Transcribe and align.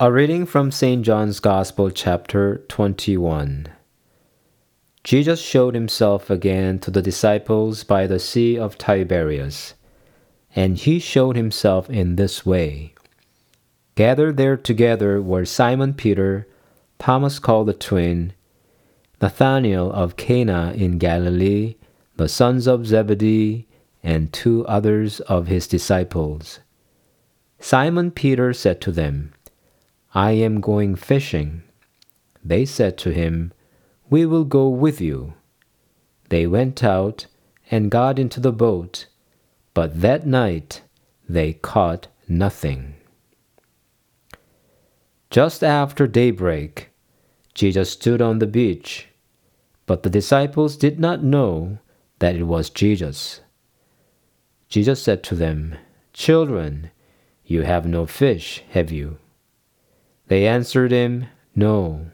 A 0.00 0.10
reading 0.10 0.44
from 0.44 0.72
St. 0.72 1.04
John's 1.04 1.38
Gospel, 1.38 1.88
chapter 1.88 2.64
21. 2.66 3.68
Jesus 5.04 5.40
showed 5.40 5.76
himself 5.76 6.28
again 6.30 6.80
to 6.80 6.90
the 6.90 7.00
disciples 7.00 7.84
by 7.84 8.08
the 8.08 8.18
Sea 8.18 8.58
of 8.58 8.76
Tiberias, 8.76 9.74
and 10.56 10.76
he 10.76 10.98
showed 10.98 11.36
himself 11.36 11.88
in 11.88 12.16
this 12.16 12.44
way. 12.44 12.92
Gathered 13.94 14.36
there 14.36 14.56
together 14.56 15.22
were 15.22 15.44
Simon 15.44 15.94
Peter, 15.94 16.48
Thomas 16.98 17.38
called 17.38 17.68
the 17.68 17.72
twin, 17.72 18.32
Nathanael 19.22 19.92
of 19.92 20.16
Cana 20.16 20.72
in 20.74 20.98
Galilee, 20.98 21.76
the 22.16 22.28
sons 22.28 22.66
of 22.66 22.88
Zebedee, 22.88 23.68
and 24.02 24.32
two 24.32 24.66
others 24.66 25.20
of 25.20 25.46
his 25.46 25.68
disciples. 25.68 26.58
Simon 27.60 28.10
Peter 28.10 28.52
said 28.52 28.80
to 28.80 28.90
them, 28.90 29.32
I 30.14 30.32
am 30.32 30.60
going 30.60 30.94
fishing. 30.94 31.64
They 32.44 32.64
said 32.64 32.96
to 32.98 33.10
him, 33.10 33.52
We 34.08 34.24
will 34.26 34.44
go 34.44 34.68
with 34.68 35.00
you. 35.00 35.34
They 36.28 36.46
went 36.46 36.84
out 36.84 37.26
and 37.68 37.90
got 37.90 38.20
into 38.20 38.38
the 38.38 38.52
boat, 38.52 39.06
but 39.72 40.00
that 40.02 40.24
night 40.24 40.82
they 41.28 41.54
caught 41.54 42.06
nothing. 42.28 42.94
Just 45.30 45.64
after 45.64 46.06
daybreak, 46.06 46.90
Jesus 47.54 47.90
stood 47.90 48.22
on 48.22 48.38
the 48.38 48.46
beach, 48.46 49.08
but 49.84 50.04
the 50.04 50.10
disciples 50.10 50.76
did 50.76 51.00
not 51.00 51.24
know 51.24 51.78
that 52.20 52.36
it 52.36 52.44
was 52.44 52.70
Jesus. 52.70 53.40
Jesus 54.68 55.02
said 55.02 55.24
to 55.24 55.34
them, 55.34 55.76
Children, 56.12 56.92
you 57.44 57.62
have 57.62 57.84
no 57.84 58.06
fish, 58.06 58.62
have 58.70 58.92
you? 58.92 59.18
They 60.28 60.46
answered 60.46 60.90
him, 60.90 61.26
No. 61.54 62.06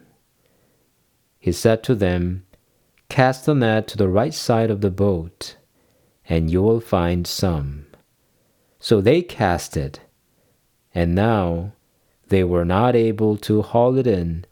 He 1.39 1.53
said 1.53 1.83
to 1.85 1.95
them, 1.95 2.45
Cast 3.09 3.47
the 3.47 3.55
net 3.55 3.89
to 3.89 3.97
the 3.97 4.09
right 4.09 4.35
side 4.35 4.71
of 4.71 4.81
the 4.81 4.91
boat, 4.91 5.57
and 6.29 6.51
you 6.51 6.63
will 6.63 6.81
find 6.81 7.27
some. 7.27 7.87
So 8.79 9.01
they 9.01 9.23
cast 9.23 9.77
it, 9.77 10.01
and 10.95 11.15
now 11.15 11.73
they 12.29 12.45
were 12.45 12.65
not 12.65 12.95
able 12.95 13.37
to 13.39 13.63
haul 13.63 13.99
it 13.99 14.07
in 14.07 14.45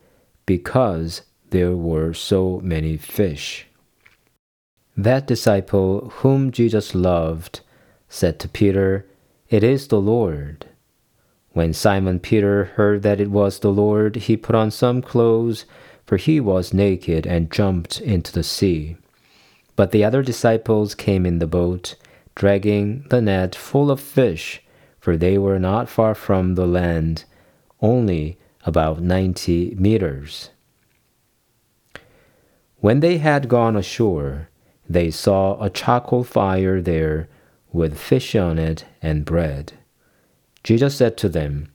because 0.44 1.22
there 1.50 1.76
were 1.76 2.12
so 2.12 2.60
many 2.62 2.96
fish. 2.96 3.66
That 4.96 5.26
disciple 5.26 6.10
whom 6.16 6.50
Jesus 6.50 6.94
loved 6.94 7.60
said 8.08 8.38
to 8.40 8.48
Peter, 8.48 9.06
It 9.48 9.62
is 9.62 9.88
the 9.88 10.00
Lord. 10.00 10.66
When 11.58 11.72
Simon 11.72 12.20
Peter 12.20 12.66
heard 12.76 13.02
that 13.02 13.20
it 13.20 13.32
was 13.32 13.58
the 13.58 13.72
Lord, 13.72 14.14
he 14.14 14.36
put 14.36 14.54
on 14.54 14.70
some 14.70 15.02
clothes, 15.02 15.64
for 16.06 16.16
he 16.16 16.38
was 16.38 16.72
naked, 16.72 17.26
and 17.26 17.50
jumped 17.50 18.00
into 18.00 18.30
the 18.30 18.44
sea. 18.44 18.96
But 19.74 19.90
the 19.90 20.04
other 20.04 20.22
disciples 20.22 20.94
came 20.94 21.26
in 21.26 21.40
the 21.40 21.48
boat, 21.48 21.96
dragging 22.36 23.06
the 23.10 23.20
net 23.20 23.56
full 23.56 23.90
of 23.90 23.98
fish, 23.98 24.62
for 25.00 25.16
they 25.16 25.36
were 25.36 25.58
not 25.58 25.88
far 25.88 26.14
from 26.14 26.54
the 26.54 26.64
land 26.64 27.24
only 27.82 28.38
about 28.64 29.00
90 29.00 29.74
meters. 29.80 30.50
When 32.76 33.00
they 33.00 33.18
had 33.18 33.48
gone 33.48 33.74
ashore, 33.74 34.48
they 34.88 35.10
saw 35.10 35.60
a 35.60 35.70
charcoal 35.70 36.22
fire 36.22 36.80
there 36.80 37.28
with 37.72 37.98
fish 37.98 38.36
on 38.36 38.60
it 38.60 38.84
and 39.02 39.24
bread. 39.24 39.72
Jesus 40.62 40.96
said 40.96 41.16
to 41.18 41.28
them, 41.28 41.72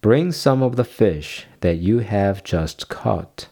Bring 0.00 0.32
some 0.32 0.62
of 0.62 0.76
the 0.76 0.84
fish 0.84 1.46
that 1.60 1.76
you 1.76 2.00
have 2.00 2.44
just 2.44 2.88
caught. 2.88 3.48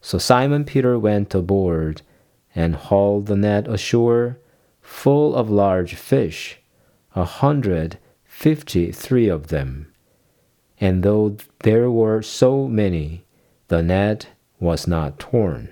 So 0.00 0.18
Simon 0.18 0.64
Peter 0.64 0.98
went 0.98 1.34
aboard 1.34 2.02
and 2.54 2.74
hauled 2.74 3.26
the 3.26 3.36
net 3.36 3.68
ashore 3.68 4.38
full 4.80 5.34
of 5.34 5.50
large 5.50 5.94
fish, 5.94 6.58
a 7.14 7.24
hundred 7.24 7.98
fifty 8.24 8.92
three 8.92 9.28
of 9.28 9.48
them 9.48 9.92
and 10.80 11.02
though 11.02 11.36
there 11.60 11.90
were 11.90 12.22
so 12.22 12.68
many, 12.68 13.24
the 13.68 13.82
net 13.82 14.28
was 14.60 14.86
not 14.86 15.18
torn. 15.18 15.68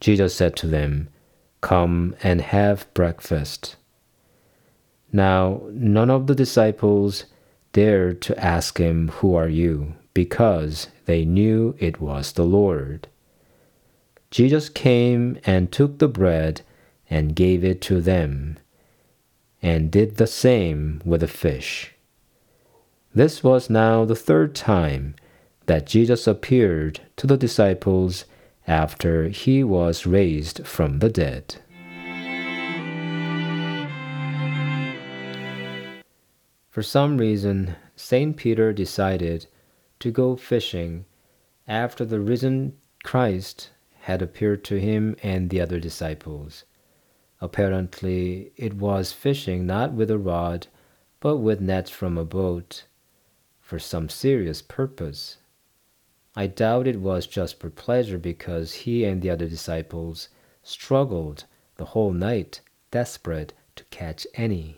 Jesus 0.00 0.34
said 0.34 0.56
to 0.56 0.66
them, 0.66 1.08
Come 1.60 2.14
and 2.22 2.40
have 2.40 2.92
breakfast. 2.94 3.76
Now, 5.12 5.62
none 5.70 6.10
of 6.10 6.26
the 6.26 6.34
disciples 6.34 7.24
dared 7.72 8.20
to 8.22 8.38
ask 8.38 8.78
him, 8.78 9.08
Who 9.08 9.34
are 9.34 9.48
you? 9.48 9.94
because 10.18 10.88
they 11.06 11.24
knew 11.24 11.76
it 11.78 12.00
was 12.00 12.32
the 12.32 12.42
Lord. 12.42 13.06
Jesus 14.32 14.68
came 14.68 15.38
and 15.44 15.70
took 15.70 15.98
the 15.98 16.08
bread 16.08 16.62
and 17.08 17.36
gave 17.36 17.62
it 17.62 17.80
to 17.82 18.00
them, 18.00 18.58
and 19.62 19.92
did 19.92 20.16
the 20.16 20.26
same 20.26 21.00
with 21.04 21.20
the 21.20 21.28
fish. 21.28 21.94
This 23.14 23.44
was 23.44 23.70
now 23.70 24.04
the 24.04 24.16
third 24.16 24.56
time 24.56 25.14
that 25.66 25.86
Jesus 25.86 26.26
appeared 26.26 27.00
to 27.16 27.28
the 27.28 27.36
disciples 27.36 28.24
after 28.66 29.28
he 29.28 29.62
was 29.62 30.04
raised 30.04 30.66
from 30.66 30.98
the 30.98 31.10
dead. 31.10 31.62
For 36.78 36.82
some 36.84 37.18
reason, 37.18 37.74
St. 37.96 38.36
Peter 38.36 38.72
decided 38.72 39.46
to 39.98 40.12
go 40.12 40.36
fishing 40.36 41.06
after 41.66 42.04
the 42.04 42.20
risen 42.20 42.76
Christ 43.02 43.70
had 44.02 44.22
appeared 44.22 44.62
to 44.66 44.78
him 44.78 45.16
and 45.20 45.50
the 45.50 45.60
other 45.60 45.80
disciples. 45.80 46.62
Apparently, 47.40 48.52
it 48.56 48.74
was 48.74 49.10
fishing 49.10 49.66
not 49.66 49.92
with 49.92 50.08
a 50.08 50.18
rod, 50.18 50.68
but 51.18 51.38
with 51.38 51.60
nets 51.60 51.90
from 51.90 52.16
a 52.16 52.24
boat 52.24 52.84
for 53.60 53.80
some 53.80 54.08
serious 54.08 54.62
purpose. 54.62 55.38
I 56.36 56.46
doubt 56.46 56.86
it 56.86 57.00
was 57.00 57.26
just 57.26 57.58
for 57.58 57.70
pleasure 57.70 58.18
because 58.18 58.72
he 58.86 59.04
and 59.04 59.20
the 59.20 59.30
other 59.30 59.48
disciples 59.48 60.28
struggled 60.62 61.42
the 61.74 61.86
whole 61.86 62.12
night, 62.12 62.60
desperate 62.92 63.52
to 63.74 63.82
catch 63.86 64.28
any. 64.34 64.77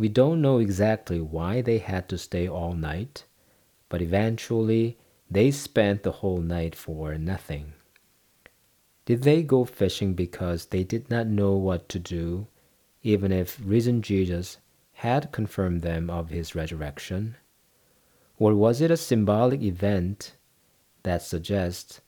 We 0.00 0.08
don't 0.08 0.40
know 0.40 0.56
exactly 0.56 1.20
why 1.20 1.60
they 1.60 1.76
had 1.76 2.08
to 2.08 2.16
stay 2.16 2.48
all 2.48 2.72
night, 2.72 3.26
but 3.90 4.00
eventually 4.00 4.96
they 5.30 5.50
spent 5.50 6.04
the 6.04 6.20
whole 6.24 6.40
night 6.40 6.74
for 6.74 7.18
nothing. 7.18 7.74
Did 9.04 9.24
they 9.24 9.42
go 9.42 9.66
fishing 9.66 10.14
because 10.14 10.64
they 10.64 10.84
did 10.84 11.10
not 11.10 11.26
know 11.26 11.52
what 11.52 11.90
to 11.90 11.98
do, 11.98 12.46
even 13.02 13.30
if 13.30 13.60
risen 13.62 14.00
Jesus 14.00 14.56
had 14.94 15.32
confirmed 15.32 15.82
them 15.82 16.08
of 16.08 16.30
his 16.30 16.54
resurrection? 16.54 17.36
Or 18.38 18.54
was 18.54 18.80
it 18.80 18.90
a 18.90 18.96
symbolic 18.96 19.60
event 19.60 20.34
that 21.02 21.20
suggests 21.20 22.00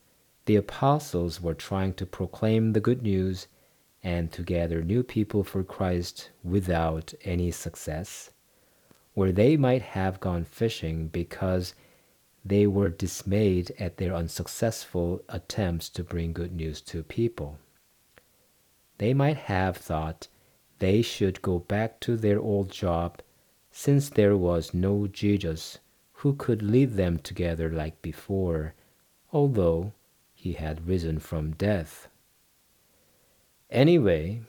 the 0.45 0.55
apostles 0.55 1.41
were 1.41 1.53
trying 1.53 1.93
to 1.93 2.07
proclaim 2.07 2.73
the 2.73 2.81
good 2.81 3.03
news 3.03 3.45
and 4.03 4.31
to 4.33 4.43
gather 4.43 4.83
new 4.83 5.01
people 5.01 5.43
for 5.43 5.63
Christ 5.63 6.29
without 6.43 7.13
any 7.23 7.51
success? 7.51 8.31
Or 9.15 9.31
they 9.31 9.55
might 9.57 9.81
have 9.81 10.19
gone 10.19 10.43
fishing 10.43 11.07
because 11.07 11.73
they 12.45 12.67
were 12.67 12.89
dismayed 12.89 13.71
at 13.79 13.97
their 13.97 14.13
unsuccessful 14.13 15.21
attempts 15.29 15.89
to 15.89 16.03
bring 16.03 16.33
good 16.33 16.53
news 16.53 16.81
to 16.81 17.03
people. 17.03 17.57
They 18.97 19.13
might 19.13 19.37
have 19.37 19.77
thought 19.77 20.27
they 20.79 21.01
should 21.01 21.41
go 21.41 21.59
back 21.59 21.99
to 22.01 22.17
their 22.17 22.39
old 22.39 22.69
job 22.69 23.21
since 23.71 24.09
there 24.09 24.35
was 24.35 24.73
no 24.73 25.07
Jesus 25.07 25.79
who 26.17 26.35
could 26.35 26.61
lead 26.61 26.93
them 26.93 27.17
together 27.19 27.69
like 27.69 28.01
before, 28.01 28.75
although 29.31 29.93
he 30.33 30.53
had 30.53 30.87
risen 30.87 31.19
from 31.19 31.51
death. 31.53 32.07
Anyway, 33.73 34.39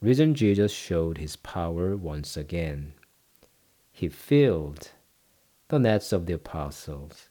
risen 0.00 0.36
Jesus 0.36 0.70
showed 0.70 1.18
his 1.18 1.34
power 1.34 1.96
once 1.96 2.36
again. 2.36 2.92
He 3.90 4.08
filled 4.08 4.92
the 5.66 5.80
nets 5.80 6.12
of 6.12 6.26
the 6.26 6.34
apostles. 6.34 7.28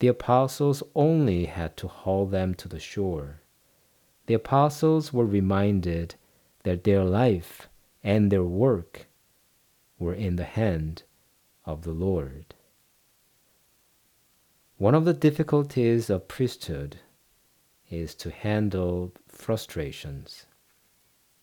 The 0.00 0.08
apostles 0.08 0.82
only 0.94 1.46
had 1.46 1.78
to 1.78 1.88
haul 1.88 2.26
them 2.26 2.54
to 2.56 2.68
the 2.68 2.78
shore. 2.78 3.40
The 4.26 4.34
apostles 4.34 5.14
were 5.14 5.24
reminded 5.24 6.16
that 6.64 6.84
their 6.84 7.04
life 7.04 7.70
and 8.04 8.30
their 8.30 8.44
work 8.44 9.06
were 9.98 10.14
in 10.14 10.36
the 10.36 10.44
hand 10.44 11.04
of 11.64 11.84
the 11.84 11.92
Lord. 11.92 12.54
One 14.76 14.94
of 14.94 15.06
the 15.06 15.14
difficulties 15.14 16.10
of 16.10 16.28
priesthood 16.28 16.98
is 17.90 18.14
to 18.16 18.30
handle 18.30 19.12
frustrations. 19.42 20.46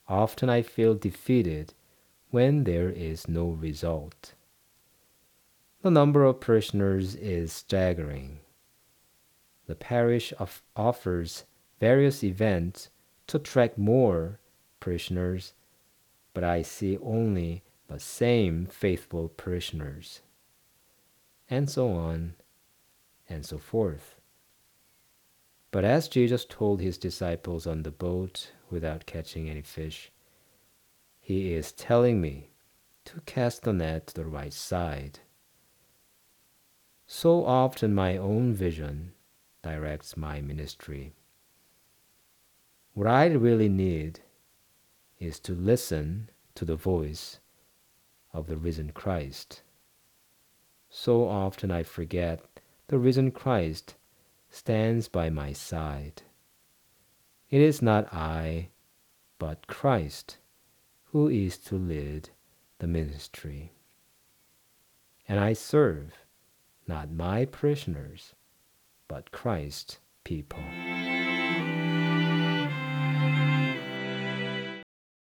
Often 0.07 0.49
I 0.49 0.61
feel 0.61 0.95
defeated 0.95 1.73
when 2.31 2.63
there 2.63 2.89
is 2.89 3.27
no 3.27 3.49
result. 3.49 4.33
The 5.81 5.91
number 5.91 6.23
of 6.23 6.39
parishioners 6.39 7.15
is 7.15 7.53
staggering. 7.53 8.39
The 9.67 9.75
parish 9.75 10.33
of 10.39 10.61
offers 10.75 11.45
various 11.79 12.23
events 12.23 12.89
to 13.27 13.37
attract 13.37 13.77
more 13.77 14.39
parishioners, 14.79 15.53
but 16.33 16.43
I 16.43 16.63
see 16.63 16.97
only 16.97 17.63
the 17.87 17.99
same 17.99 18.65
faithful 18.65 19.29
parishioners. 19.29 20.21
And 21.49 21.69
so 21.69 21.89
on 21.91 22.33
and 23.27 23.45
so 23.45 23.57
forth. 23.57 24.18
But 25.71 25.83
as 25.83 26.07
Jesus 26.07 26.45
told 26.45 26.81
his 26.81 26.97
disciples 26.97 27.67
on 27.67 27.83
the 27.83 27.91
boat 27.91 28.51
without 28.71 29.05
catching 29.05 29.49
any 29.49 29.61
fish, 29.61 30.11
he 31.19 31.53
is 31.53 31.71
telling 31.71 32.19
me 32.19 32.49
to 33.05 33.21
cast 33.21 33.63
the 33.63 33.73
net 33.73 34.07
to 34.07 34.15
the 34.15 34.25
right 34.25 34.53
side. 34.53 35.19
So 37.05 37.45
often 37.45 37.93
my 37.93 38.17
own 38.17 38.53
vision 38.53 39.13
directs 39.61 40.17
my 40.17 40.41
ministry. 40.41 41.13
What 42.93 43.07
I 43.07 43.27
really 43.27 43.69
need 43.69 44.21
is 45.19 45.39
to 45.41 45.53
listen 45.53 46.29
to 46.55 46.65
the 46.65 46.75
voice 46.75 47.39
of 48.33 48.47
the 48.47 48.57
risen 48.57 48.91
Christ. 48.91 49.61
So 50.89 51.27
often 51.27 51.69
I 51.71 51.83
forget 51.83 52.41
the 52.87 52.97
risen 52.97 53.31
Christ 53.31 53.95
stands 54.49 55.07
by 55.07 55.29
my 55.29 55.53
side. 55.53 56.23
It 57.49 57.61
is 57.61 57.81
not 57.81 58.13
I, 58.13 58.69
but 59.37 59.67
Christ, 59.67 60.37
who 61.05 61.27
is 61.27 61.57
to 61.59 61.75
lead 61.75 62.29
the 62.79 62.87
ministry. 62.87 63.73
And 65.27 65.39
I 65.39 65.53
serve 65.53 66.13
not 66.87 67.11
my 67.11 67.45
parishioners, 67.45 68.33
but 69.07 69.31
Christ's 69.31 69.99
people. 70.23 70.63